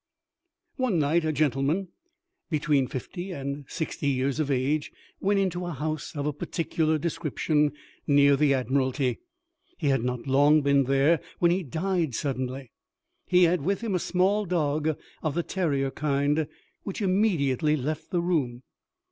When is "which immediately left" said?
16.81-18.09